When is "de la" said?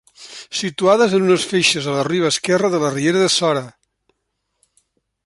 2.77-2.91